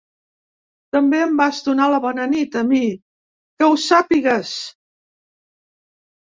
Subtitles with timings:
[0.95, 2.81] També em vas donar la bona nit a mi,
[3.57, 4.57] que ho sàpigues!